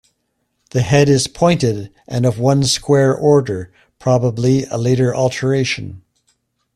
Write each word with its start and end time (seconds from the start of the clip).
The 0.71 0.81
head 0.81 1.09
is 1.09 1.27
pointed 1.27 1.93
and 2.07 2.25
of 2.25 2.39
one 2.39 2.63
square 2.63 3.13
order, 3.15 3.71
probably 3.99 4.63
a 4.65 4.77
later 4.79 5.13
alteration. 5.13 6.01